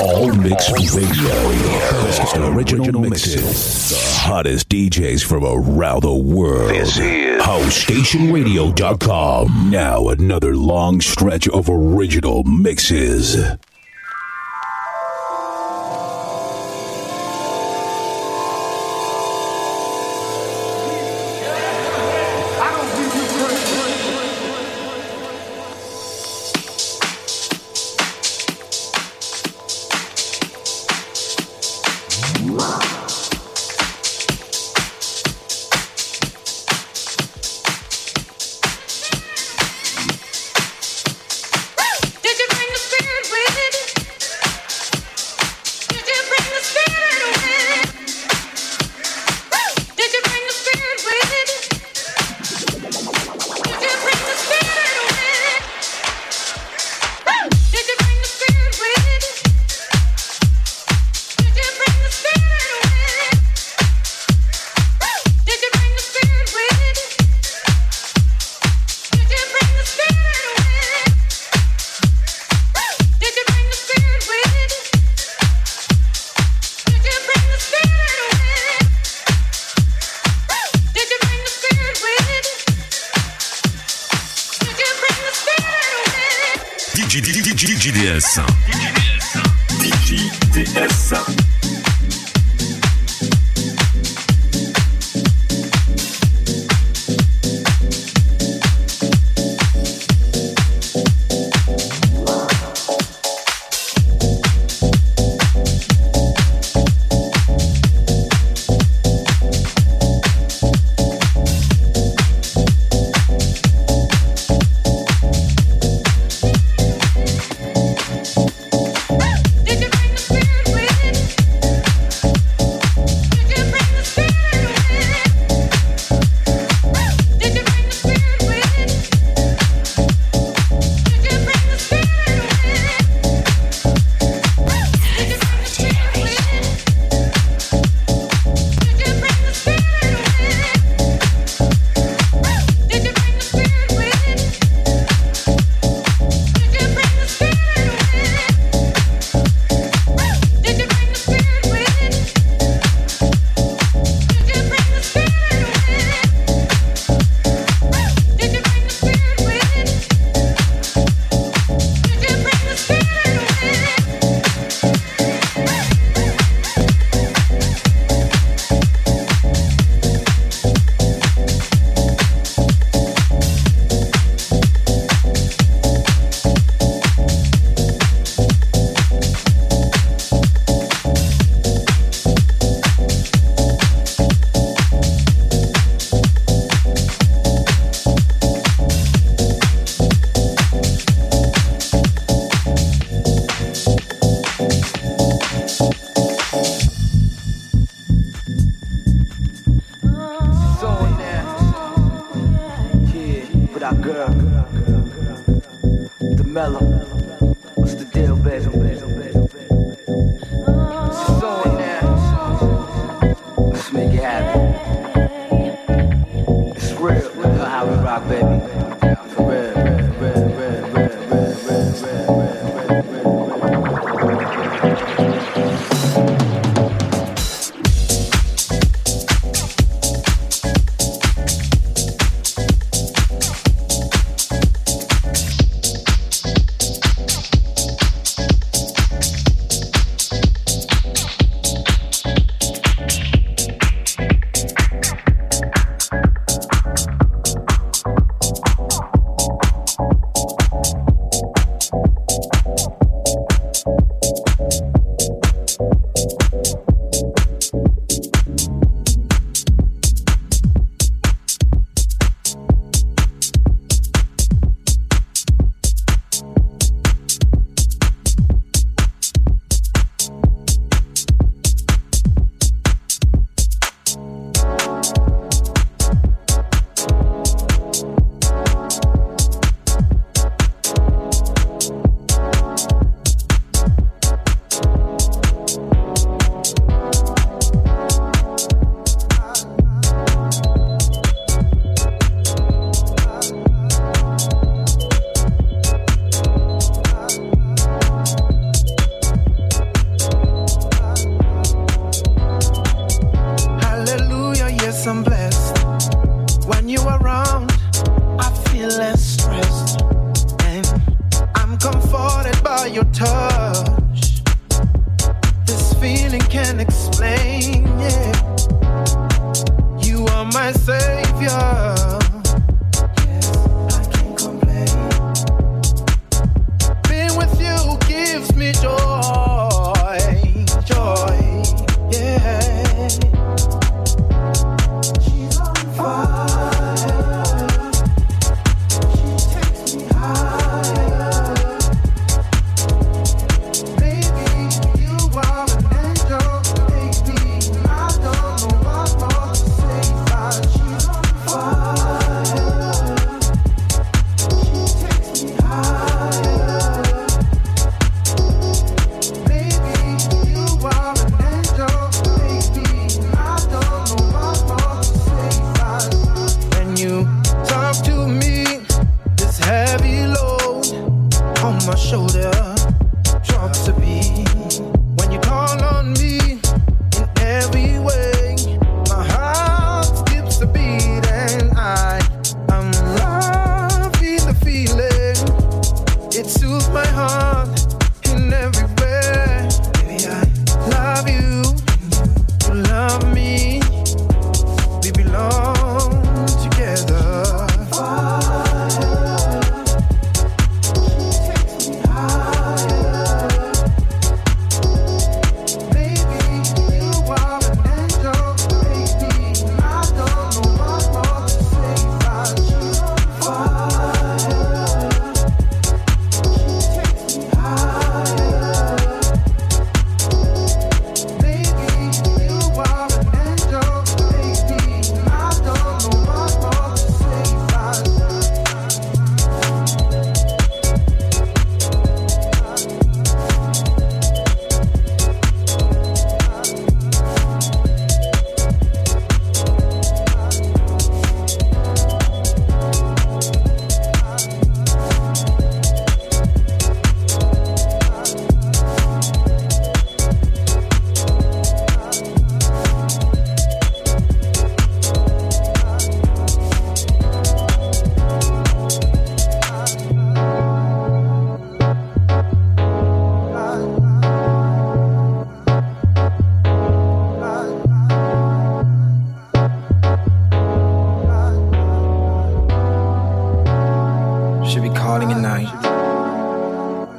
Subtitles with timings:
[0.00, 1.34] All Mix Radio.
[2.52, 3.90] Original mixes.
[3.90, 6.70] The hottest DJs from around the world.
[6.70, 9.70] This is HouseStationRadio.com.
[9.70, 13.36] Now another long stretch of original mixes.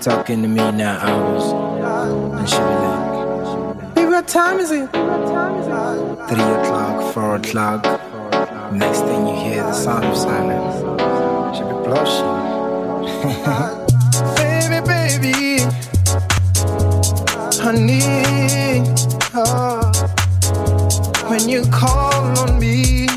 [0.06, 1.46] talking to me now hours.
[2.38, 4.88] And she be like, Baby, what time is it?
[6.30, 7.84] Three o'clock, four o'clock.
[8.72, 11.58] Next thing you hear the sound of silence.
[11.58, 12.36] She be blushing.
[14.38, 15.62] baby, baby,
[17.58, 18.04] honey,
[19.34, 19.92] oh,
[21.30, 23.15] when you call on me.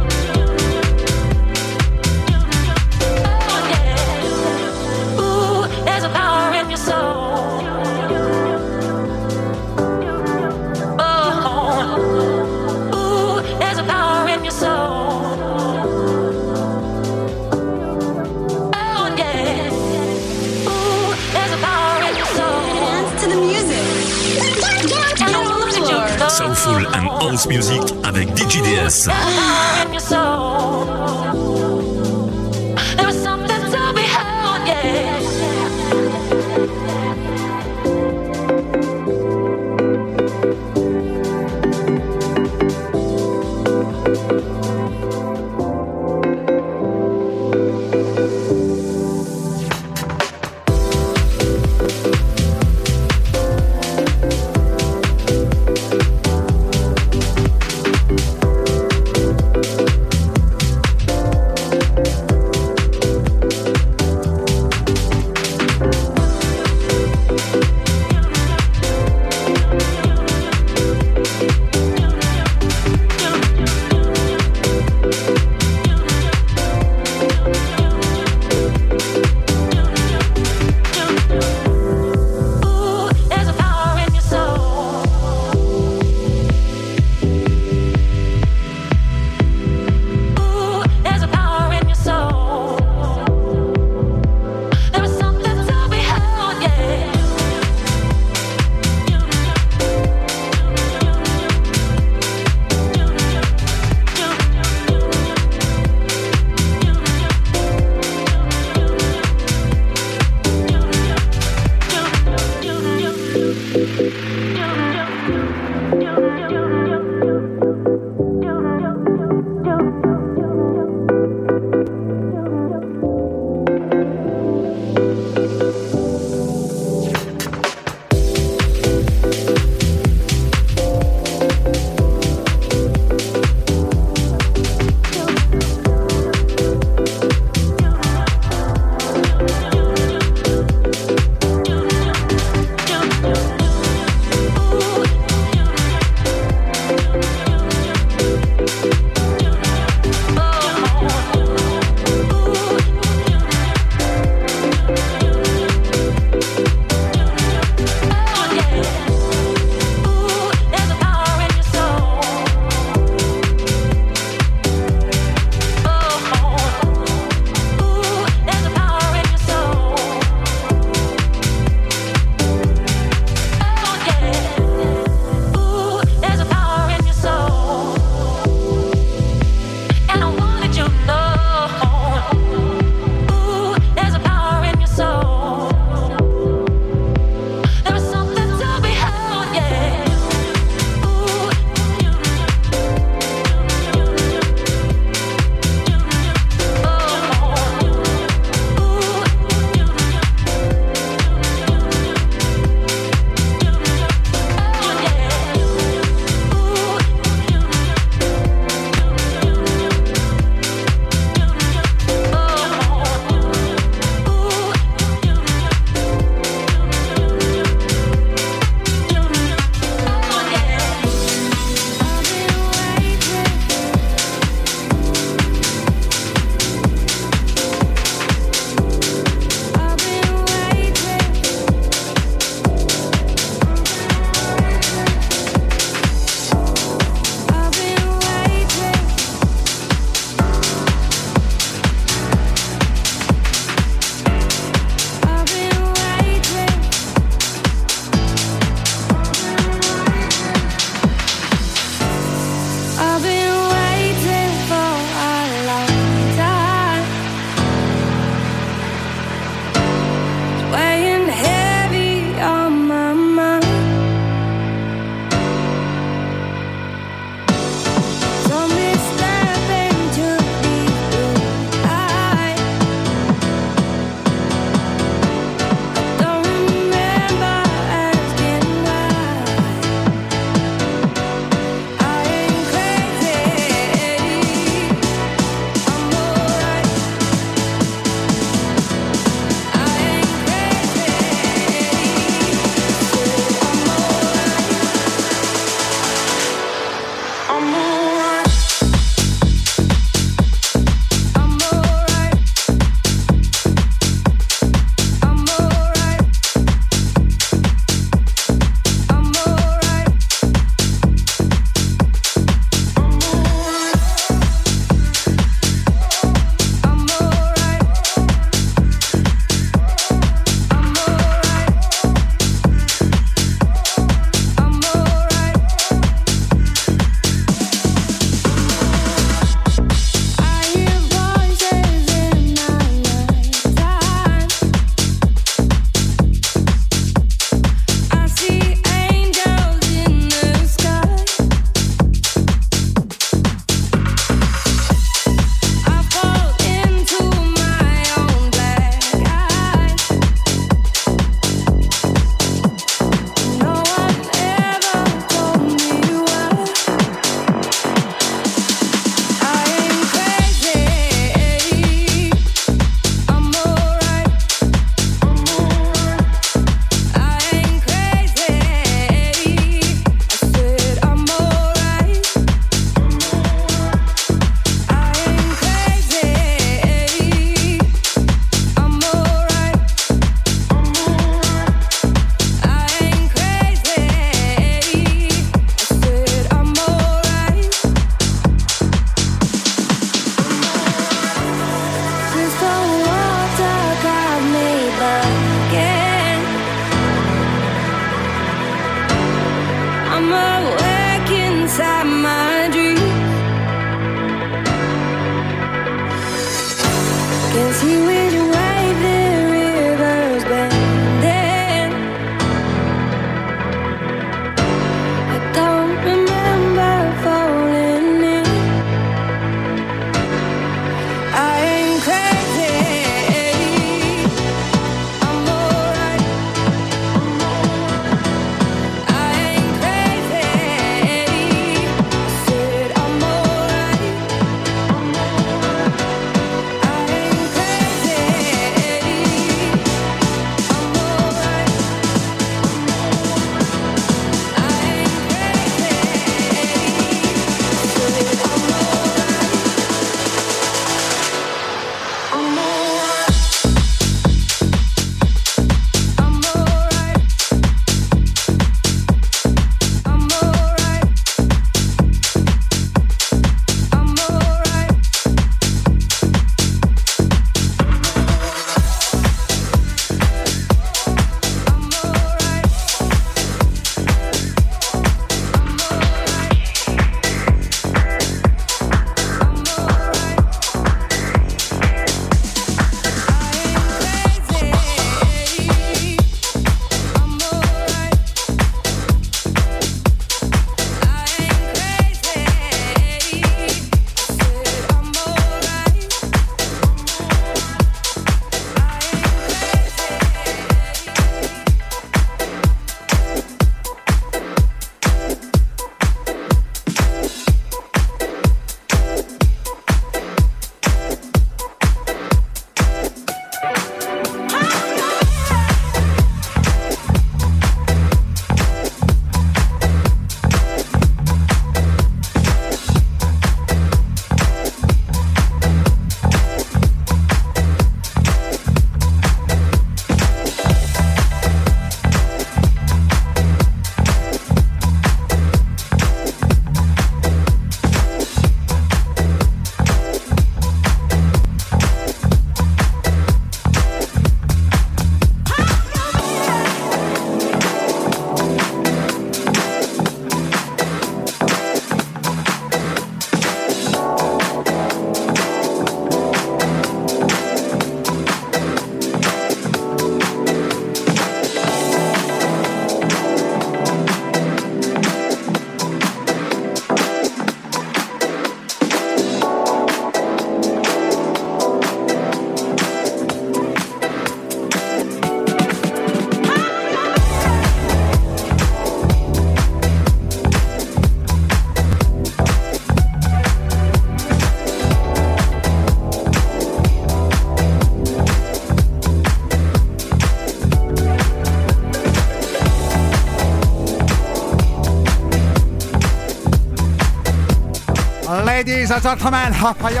[598.56, 600.00] Ladies and gentlemen, hoppa you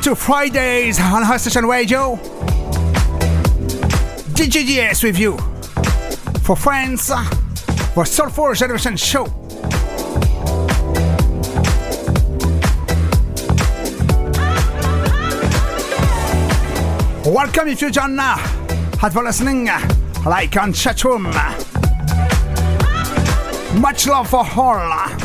[0.00, 2.16] to Fridays on House Station Radio?
[4.32, 5.36] DJDS with you.
[6.40, 7.12] For friends,
[7.92, 9.24] for Soulful Generation Show.
[17.26, 18.38] Welcome if you join now.
[18.98, 19.68] Had for listening
[20.26, 21.32] like on chatroom.
[23.80, 25.15] Much love for all.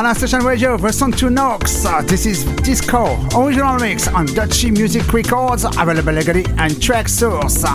[0.00, 1.84] On our station radio, version 2 Nox.
[1.84, 7.66] Uh, this is Disco, original mix on Dutchy Music Records, available legally and Traxsource.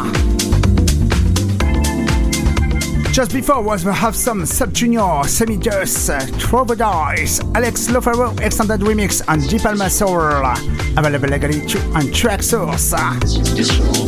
[3.13, 9.47] Just before was we have some Subjunior, Semidus, uh, Trovodise, Alex Lofaro extended remix and
[9.47, 10.17] Deep Alma Soul,
[10.97, 11.61] available legally
[11.93, 14.04] on Traxsource.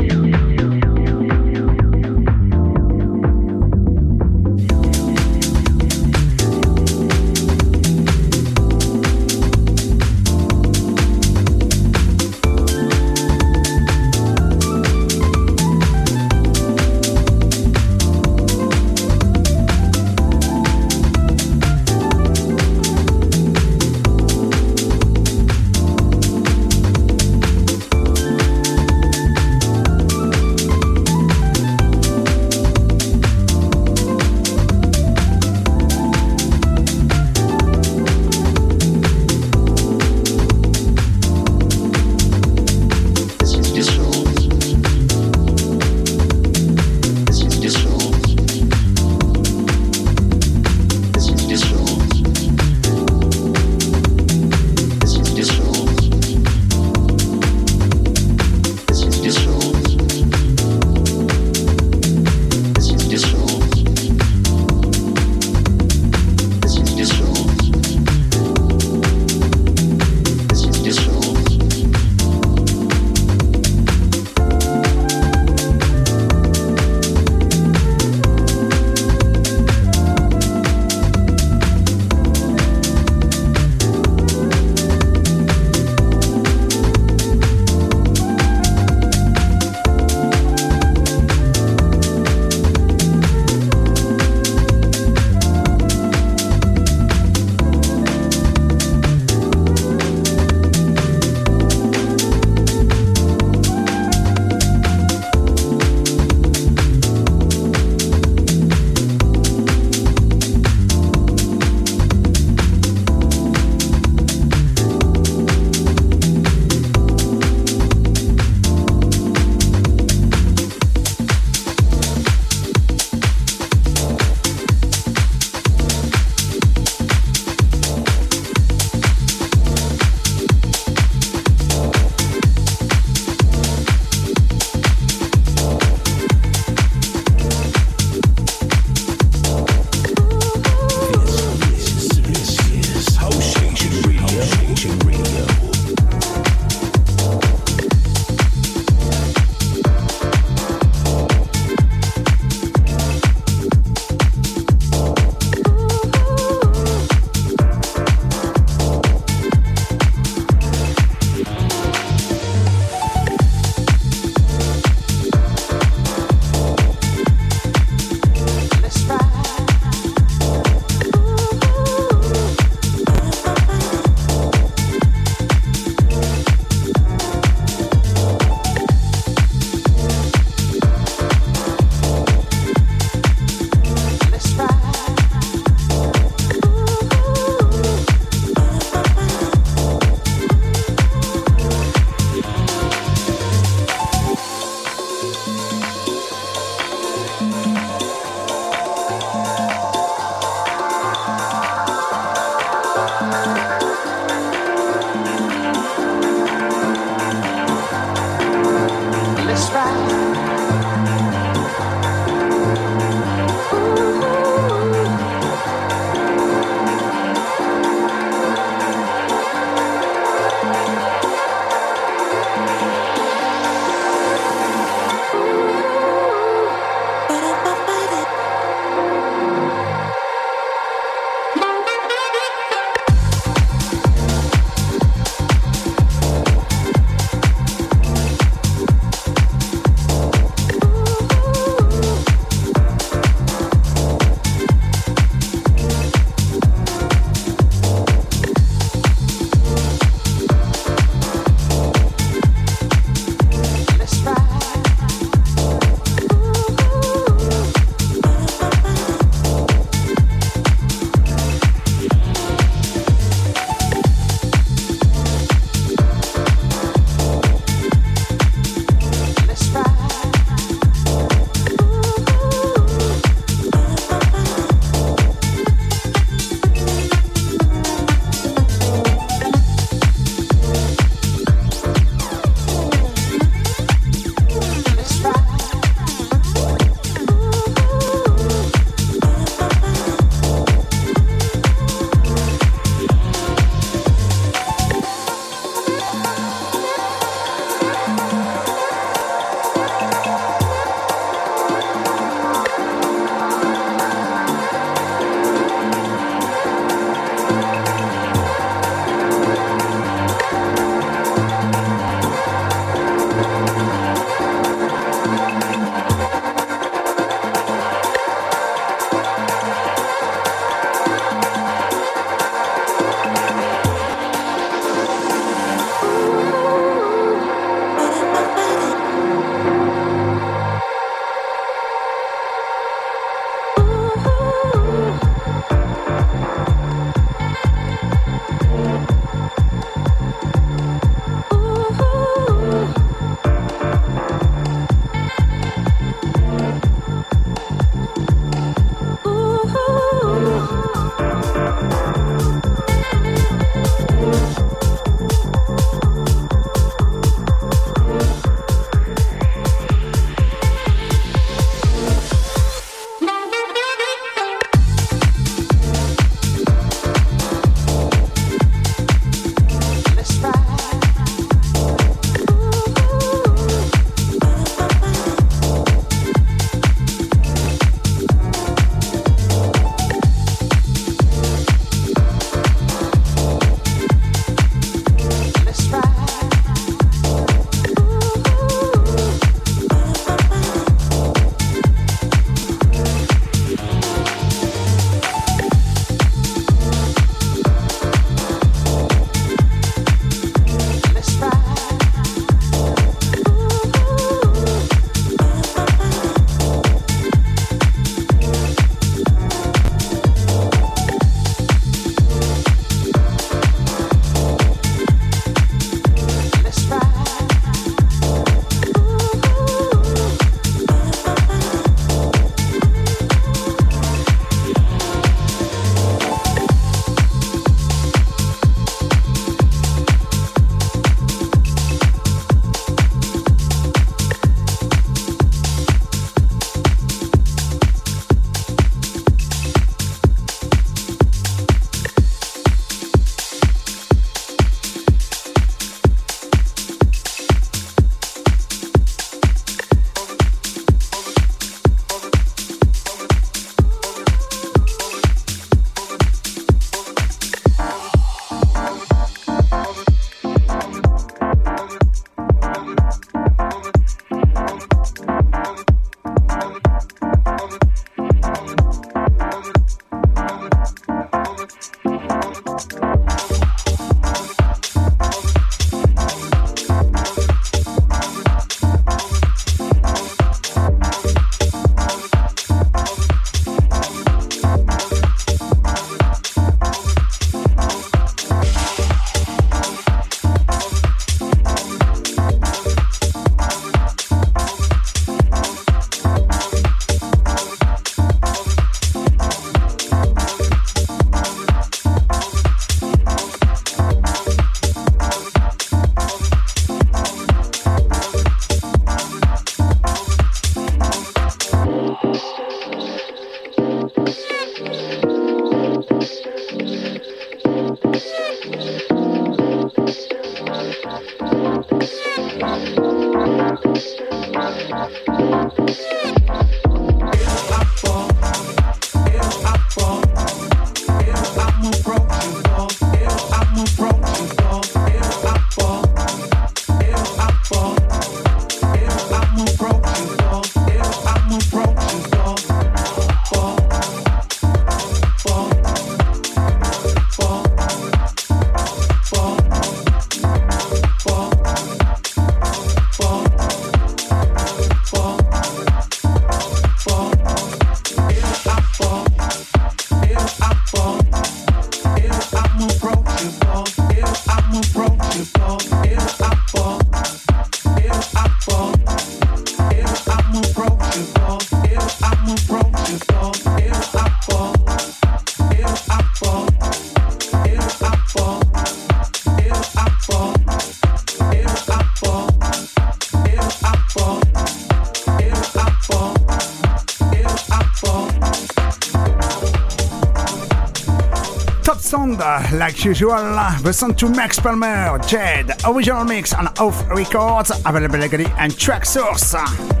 [592.91, 593.57] Like usual,
[593.93, 599.53] song to Max Palmer, Jed, original mix on Off Records, available legally and Traxsource.
[599.53, 600.00] approachable,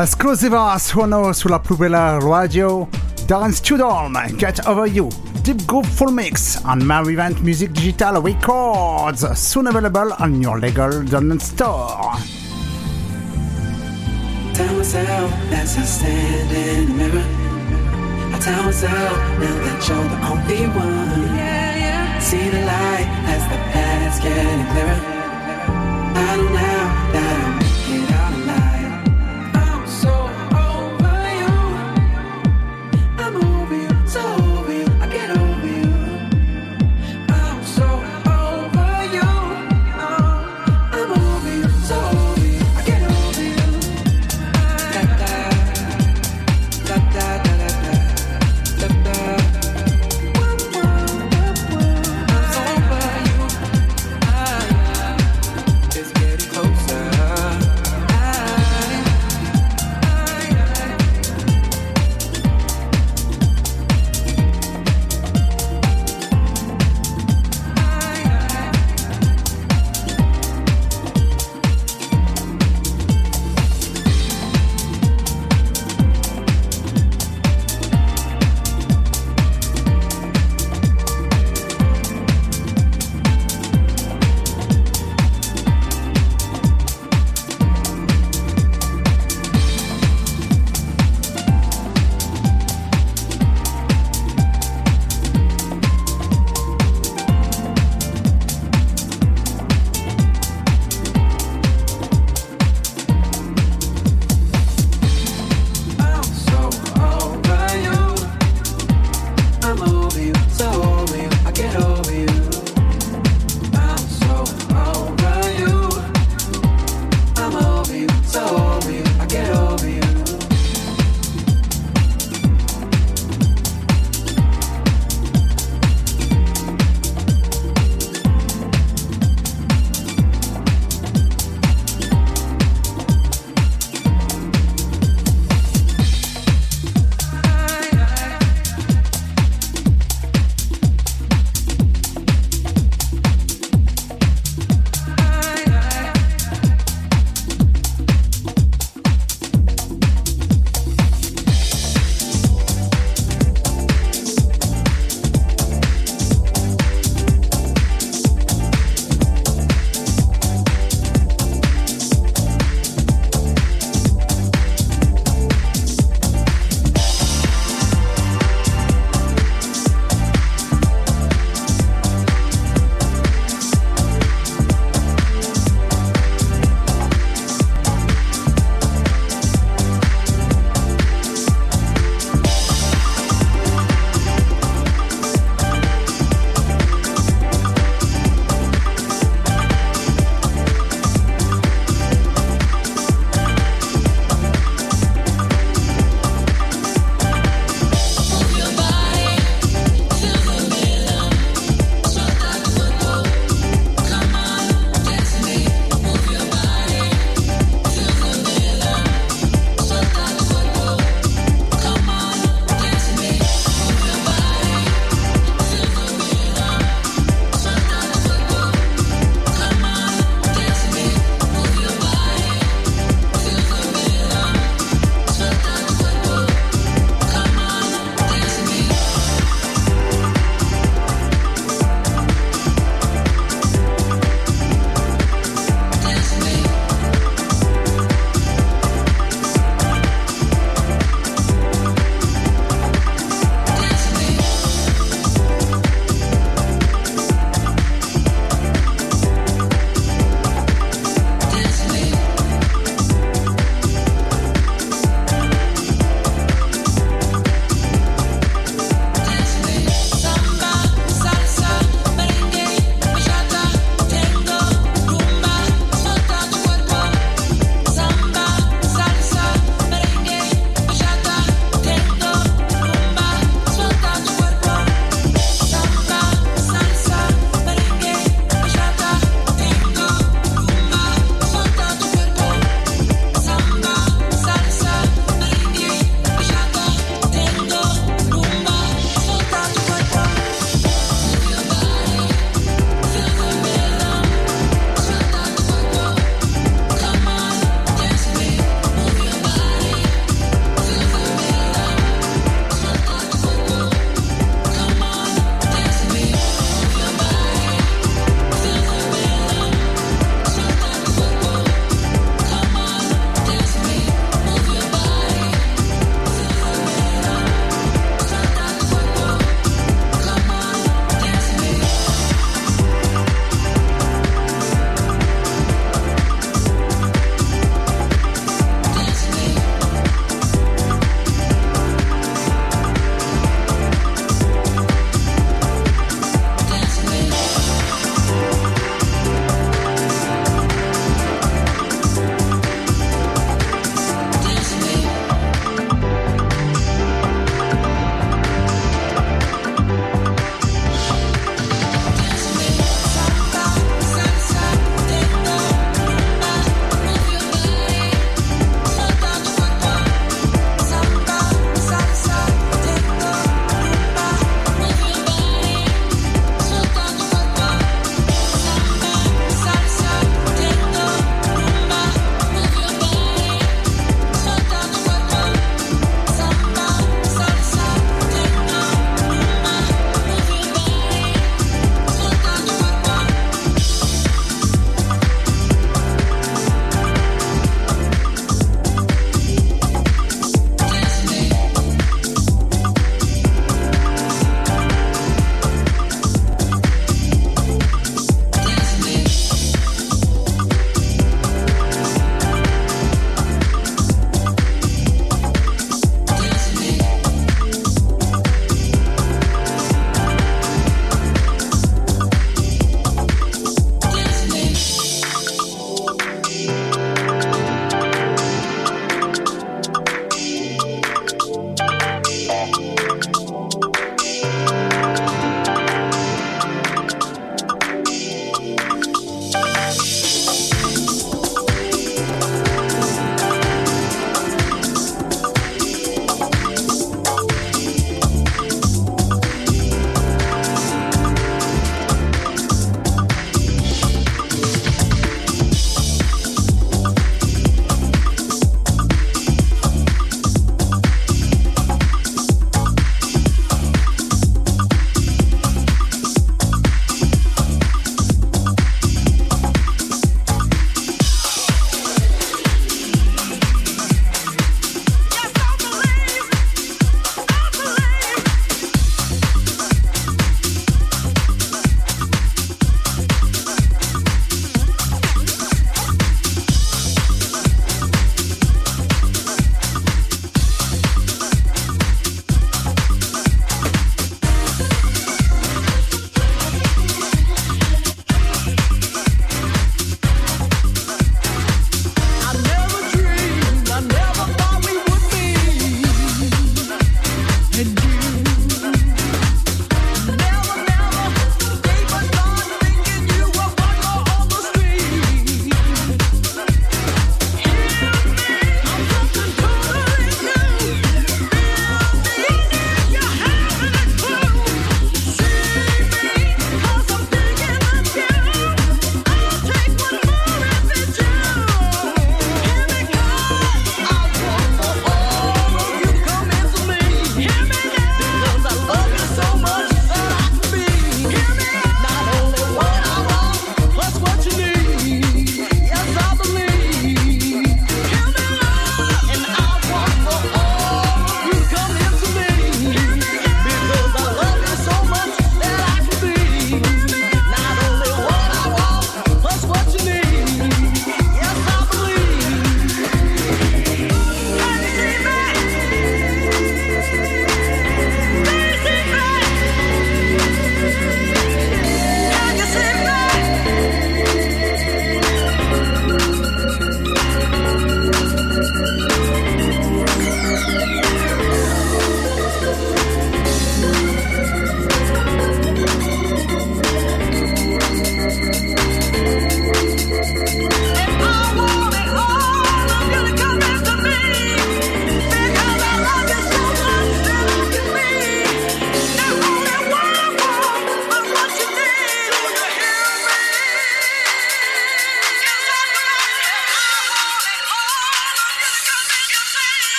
[0.00, 5.08] Esclusiva suono sulla più bella radio Dance Darren Studholme, Get Over You,
[5.42, 11.02] Deep Groove Full Mix on Mary Event Music Digital Records, soon available on your legal
[11.02, 12.16] download store.
[14.54, 17.24] Tell myself as I stand in the mirror.
[18.32, 21.34] I tell myself now that you're the only one.
[21.34, 22.18] Yeah, yeah.
[22.20, 25.00] See the light as the path's getting clearer.
[26.14, 26.67] I know now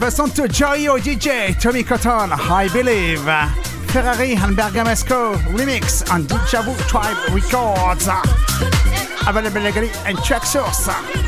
[0.00, 3.22] gentlemen, listen to Joyo DJ, Tommy Cotton, I Believe,
[3.90, 8.08] Ferrari and Bergamesco remix on Deja Tribe Records.
[9.26, 11.19] Available legally and Traxsource.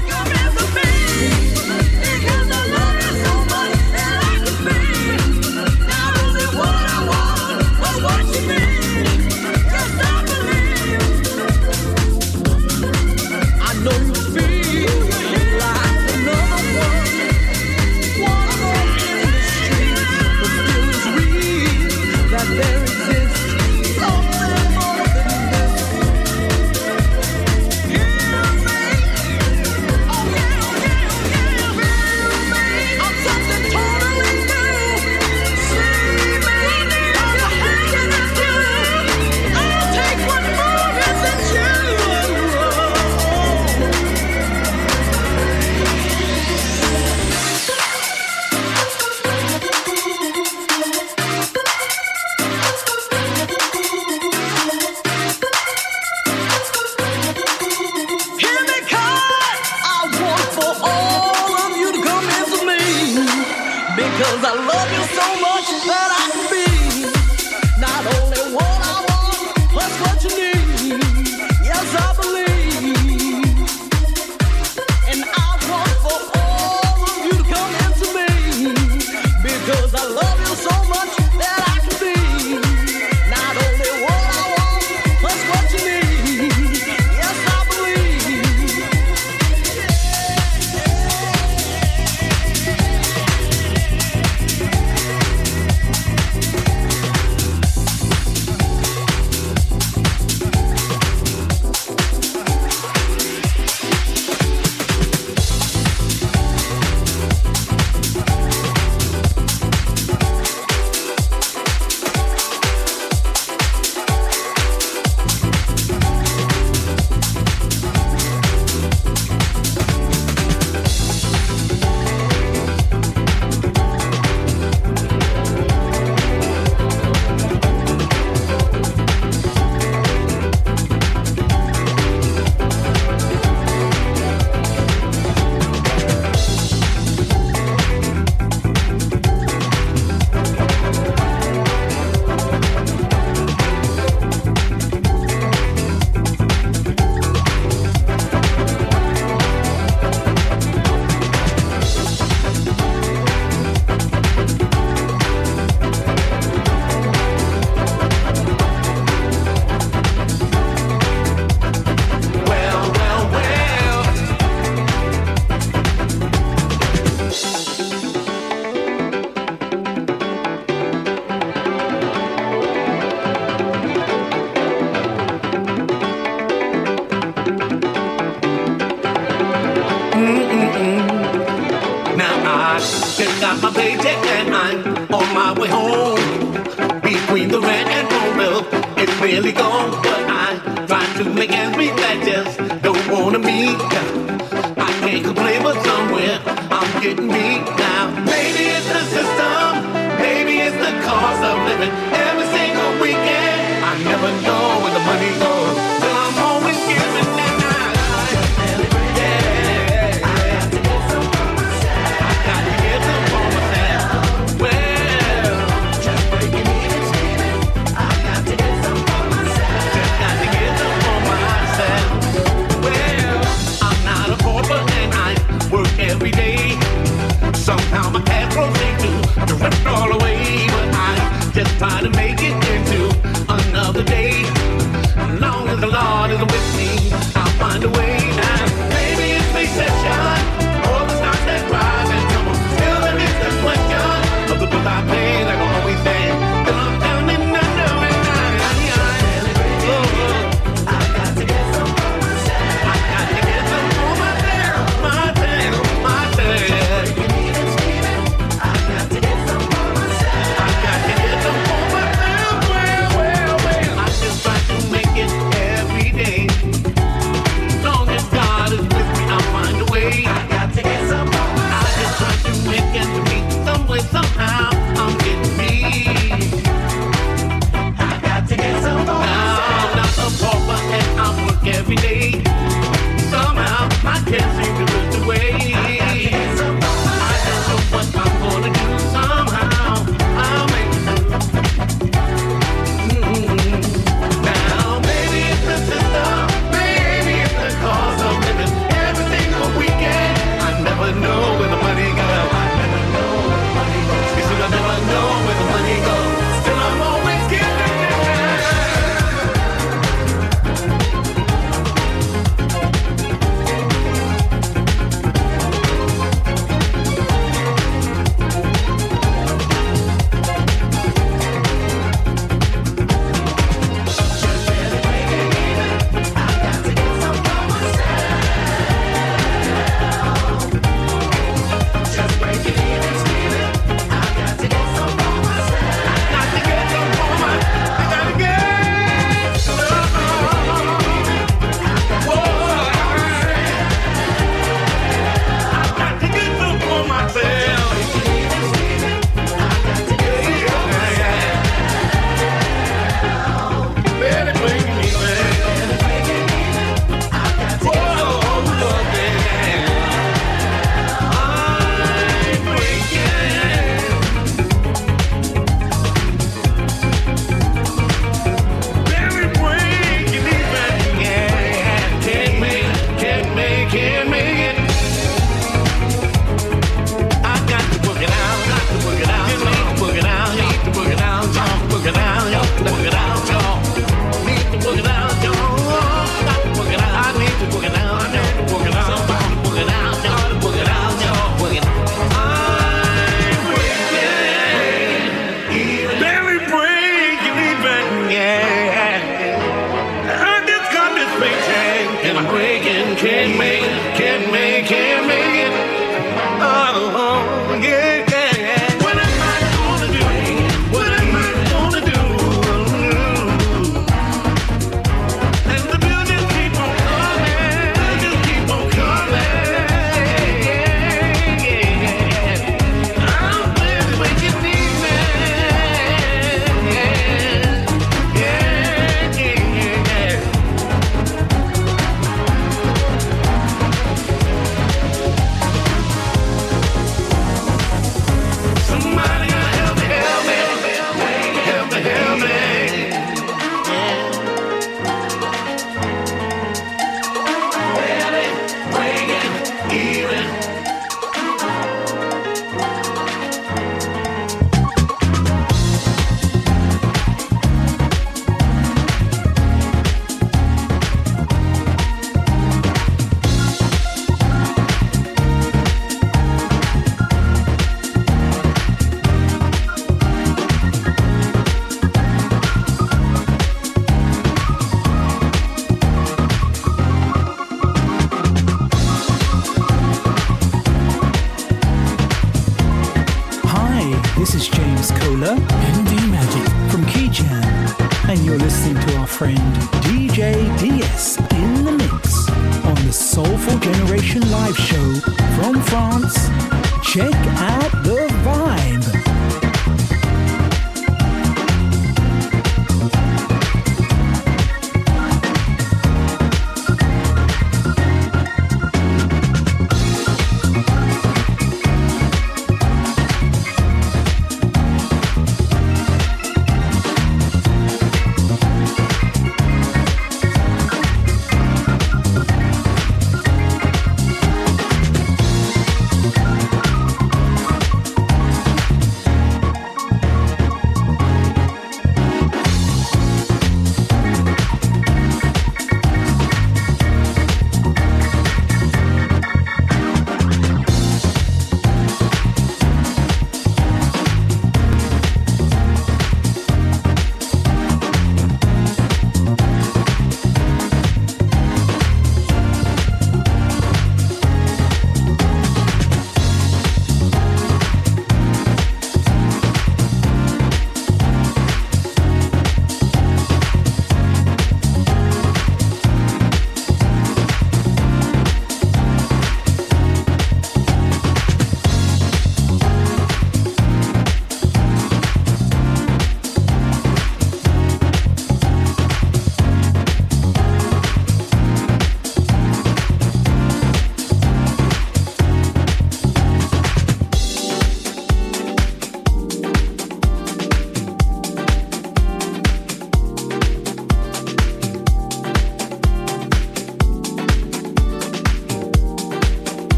[403.22, 403.81] Can't make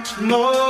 [0.00, 0.69] much more.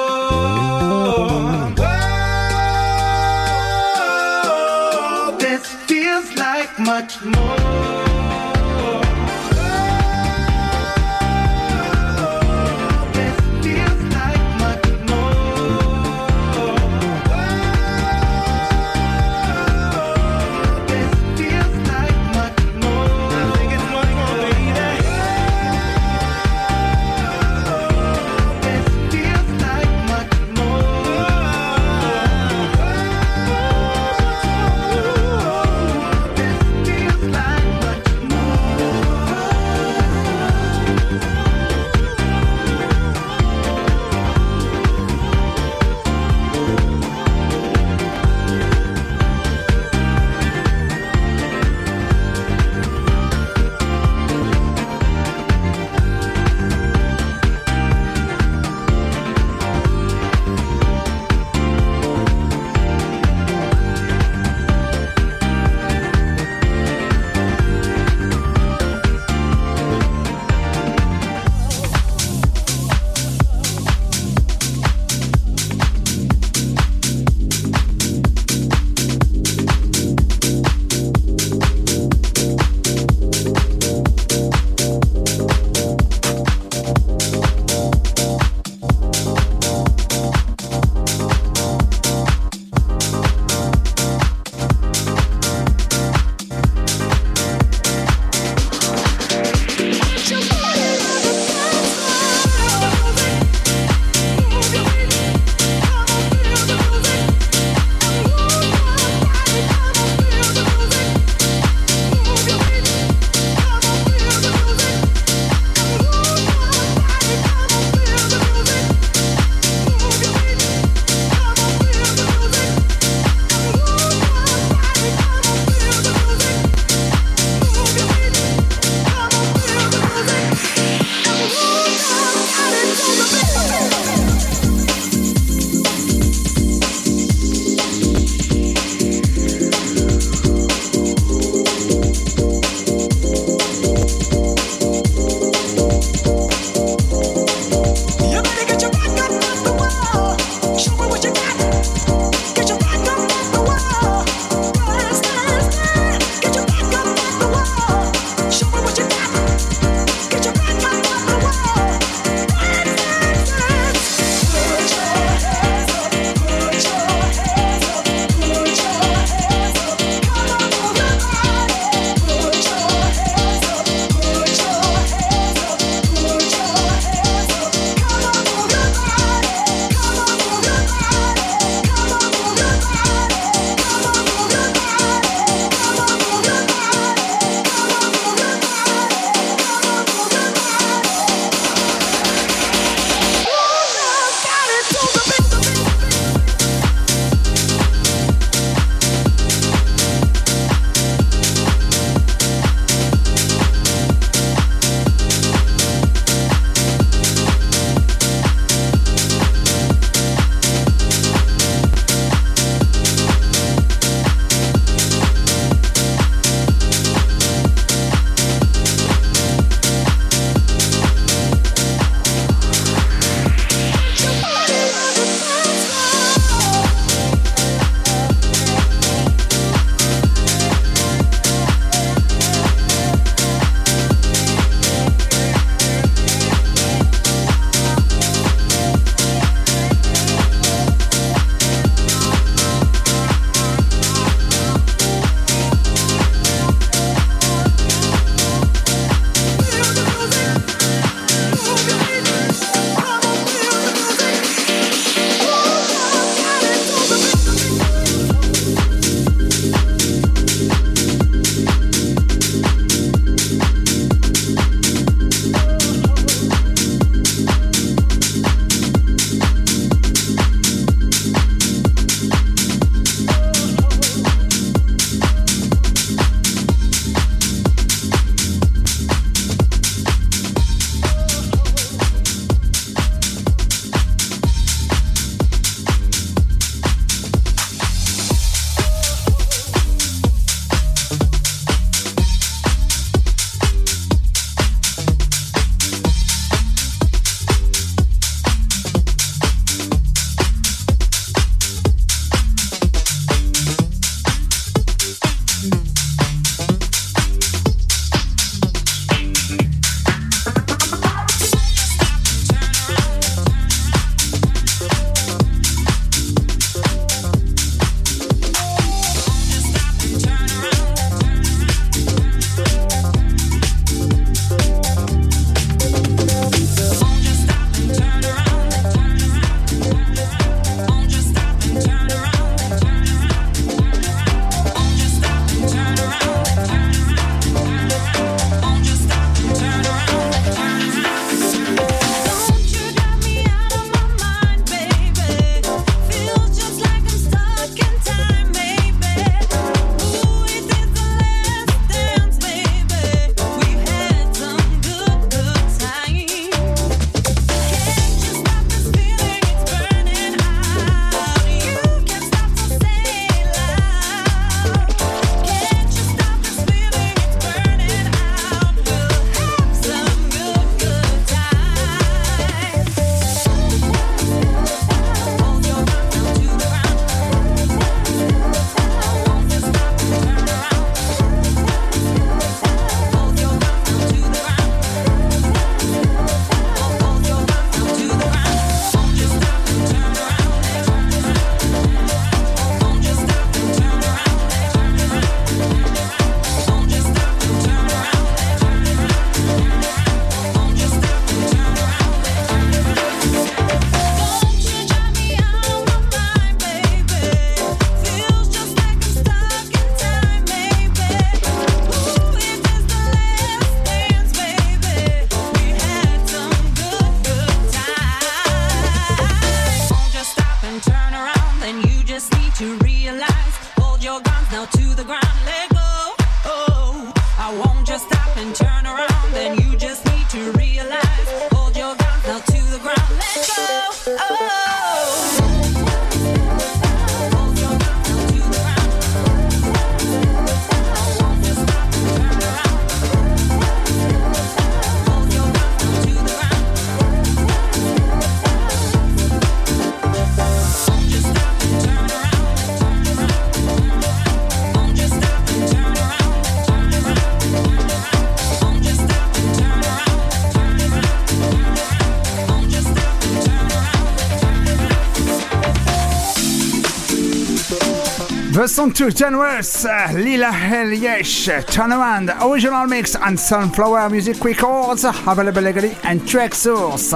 [468.60, 475.96] To January's uh, Lila Hell Yesh Turnaround Original Mix and Sunflower Music Records available legally
[476.02, 477.10] and Traxsource.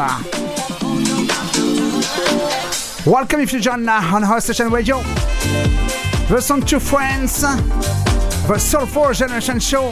[3.07, 5.03] Welcome if you join now on House Station Radio.
[5.03, 9.91] To Friends, the Soul 4 Generation Show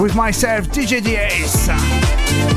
[0.00, 2.55] with myself DJ DS.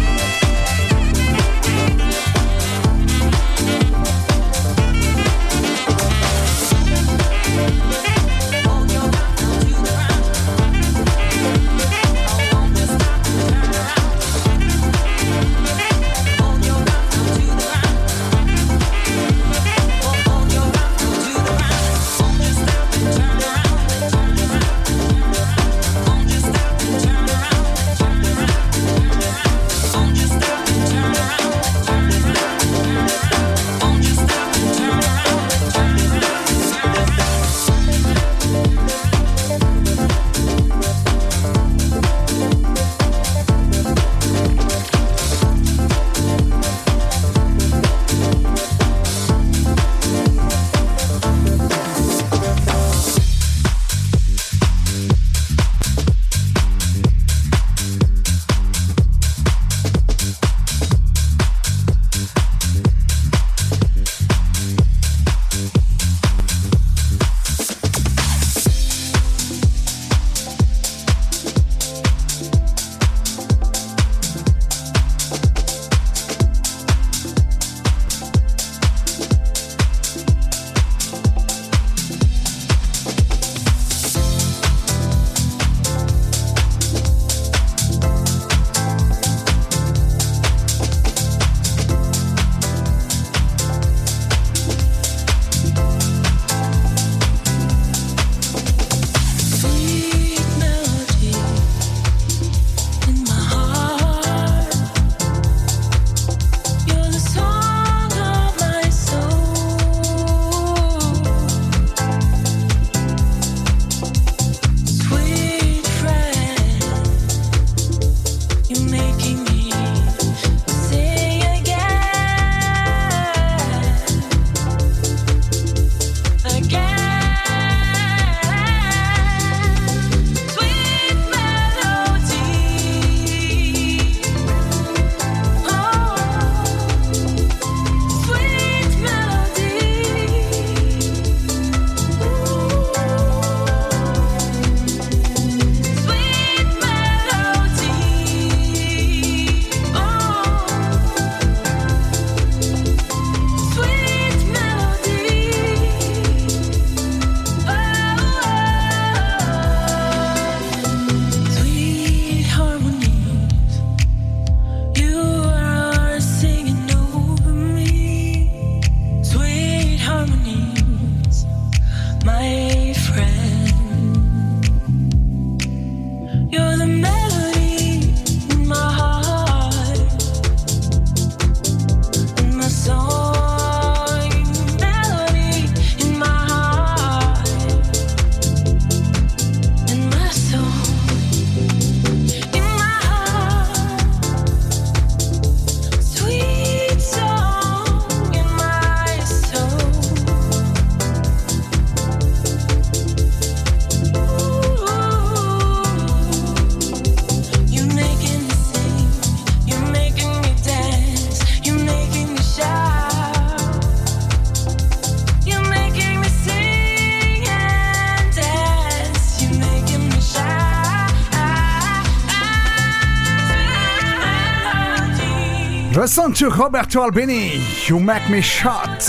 [226.20, 229.04] Listen to Roberto Albini, You Make Me Shot,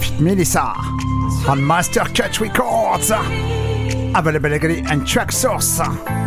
[0.00, 0.74] Fit Melissa
[1.48, 3.12] on Master Cut Records.
[3.12, 6.21] Available and Traxsource.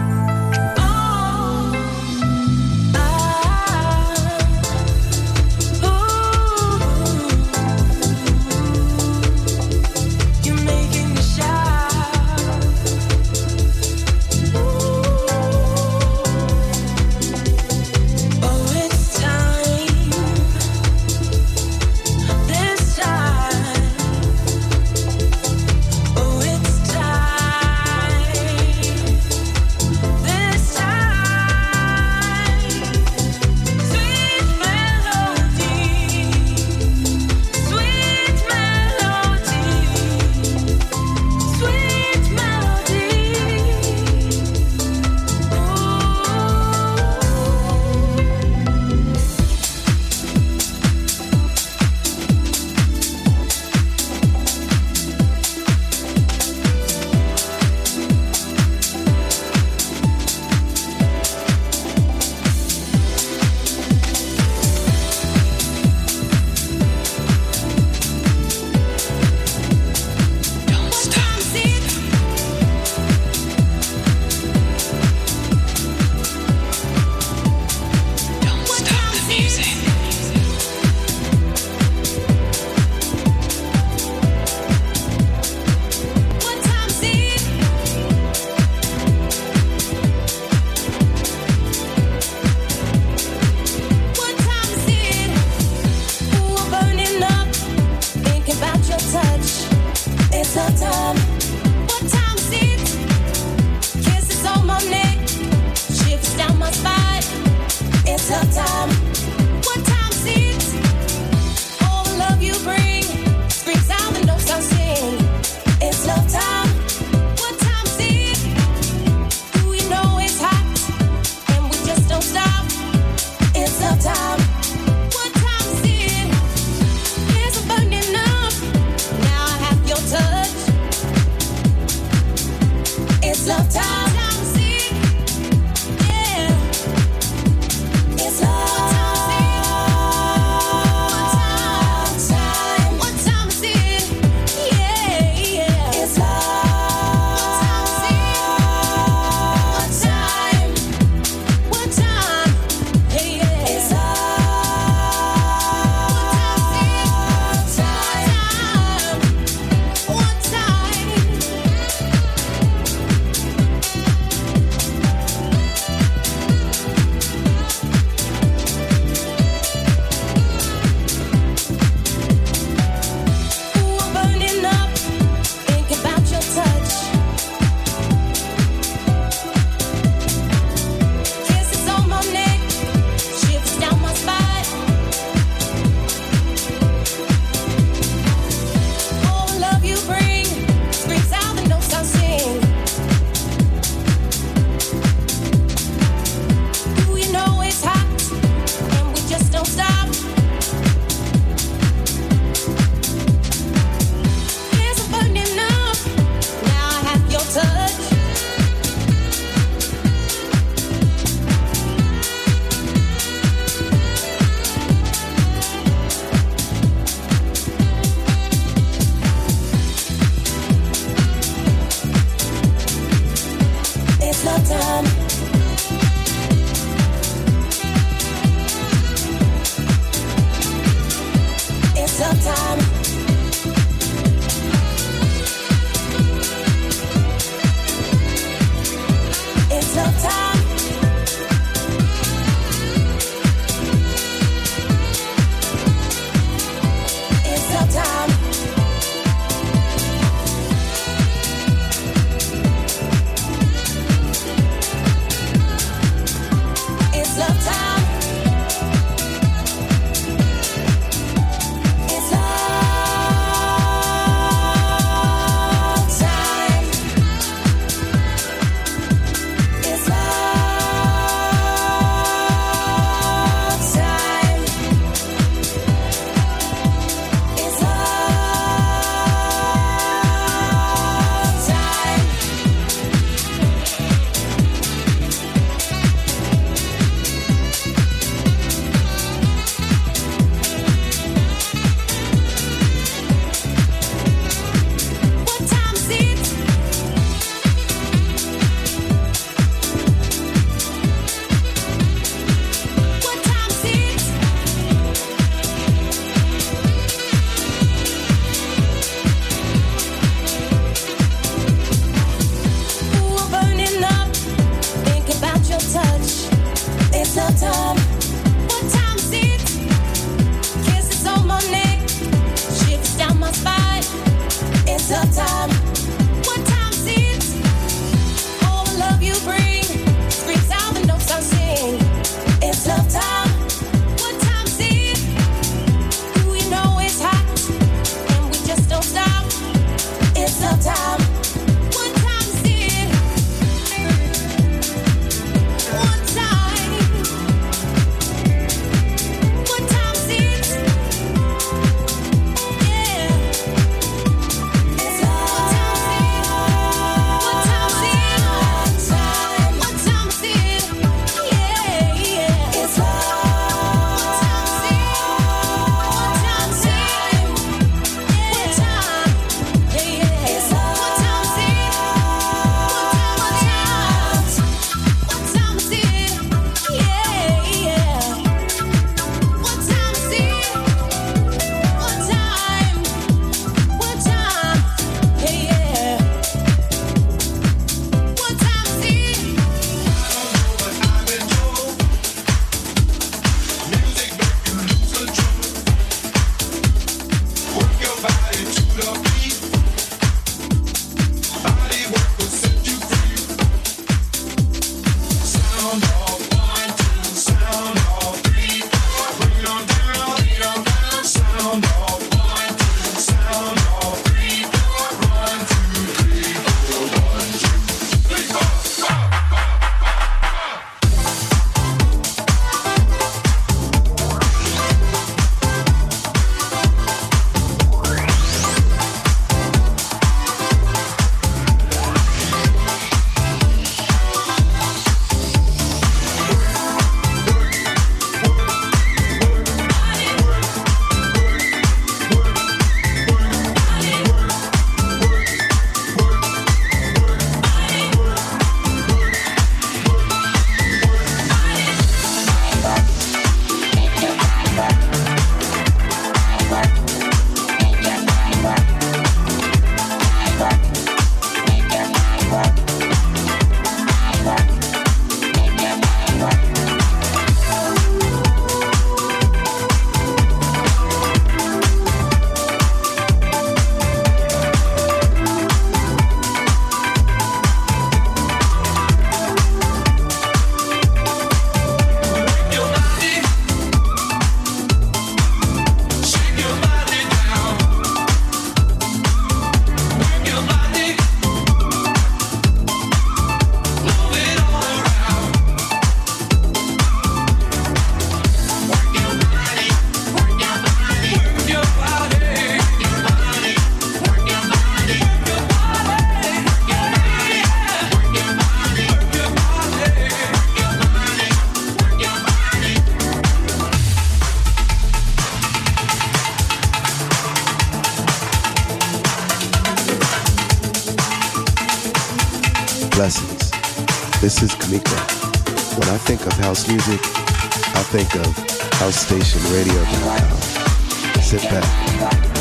[531.42, 531.84] Sit back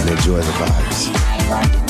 [0.00, 1.83] and enjoy the vibes.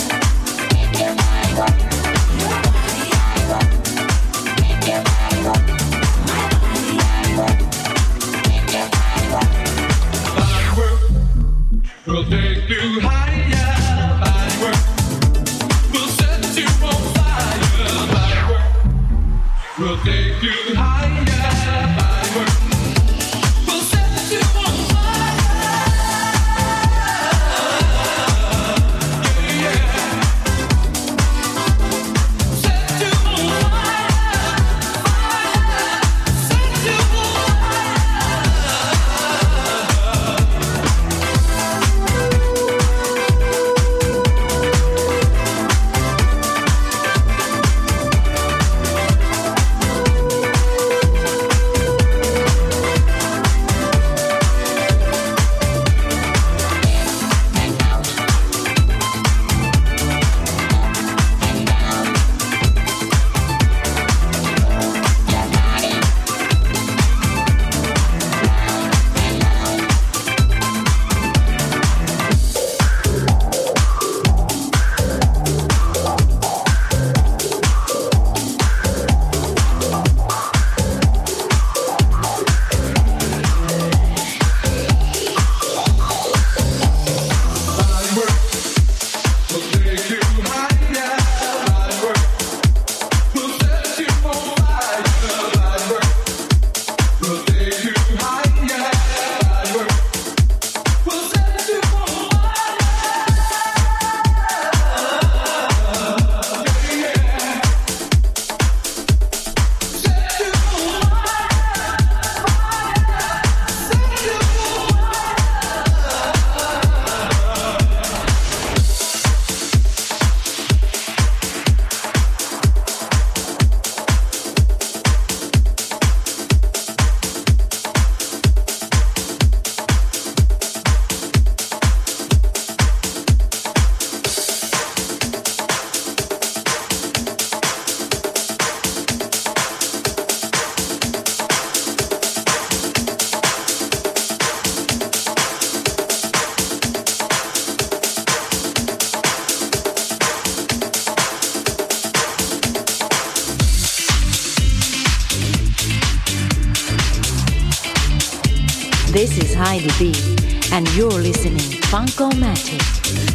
[159.65, 162.83] By the Beat, and you're listening Funkomatic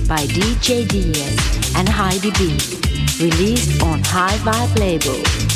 [0.08, 2.56] by DJ Diaz and Heidi B,
[3.20, 5.49] released on High Vibe label.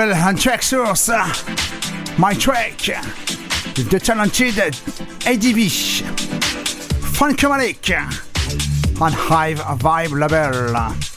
[0.00, 4.54] and Traxsource Uh, my track, the talented
[5.24, 5.70] ADB,
[7.14, 7.90] Frank Malik,
[9.00, 11.11] on Hive Vibe label.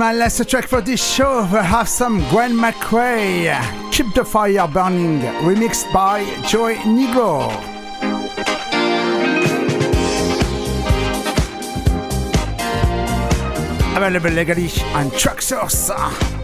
[0.00, 1.42] my last track for this show.
[1.52, 3.52] We have some Gwen McCrae,
[3.92, 7.50] Keep the Fire Burning, remixed by Joey Negro.
[13.94, 16.39] Available legally on Traxsource.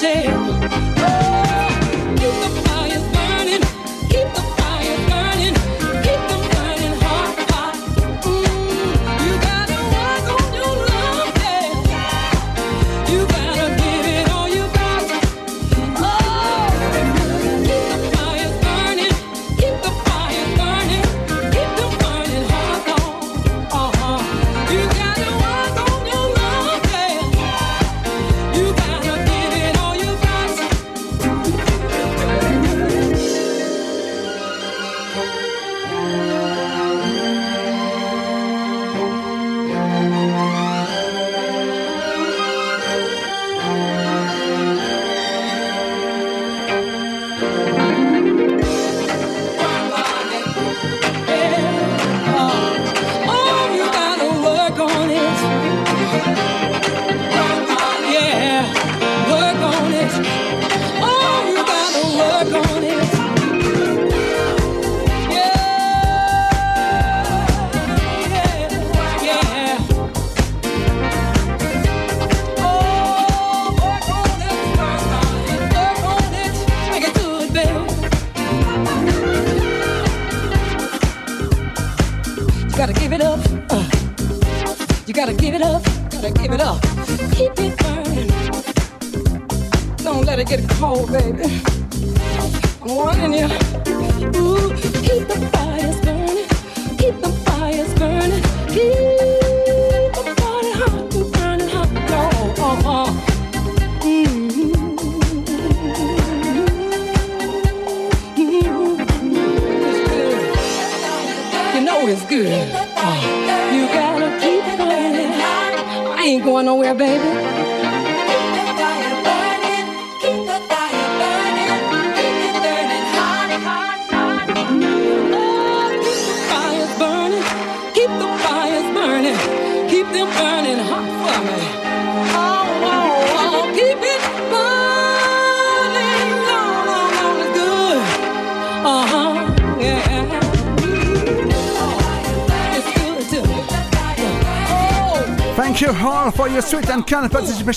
[0.00, 0.39] say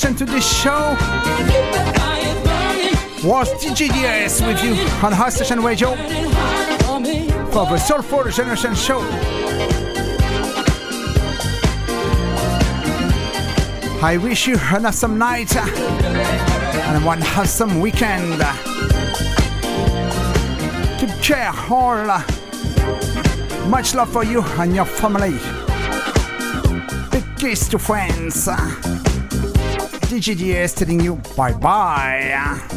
[0.02, 0.96] kind to this show.
[3.24, 4.74] Was DJDS with you
[5.06, 5.96] on House Station Radio
[7.52, 9.00] for the Soulful Generation Show.
[14.02, 18.42] I wish you an awesome night and one awesome weekend.
[21.00, 22.08] Keep care all.
[23.70, 25.38] Much love for you and your family.
[27.12, 28.50] Big kiss to friends.
[30.14, 32.70] DGDS telling you bye bye.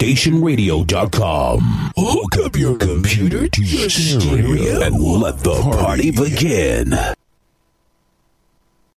[0.00, 1.92] HouseStationRadio.com.
[1.94, 6.94] Hook up your computer to your stereo and let the party begin.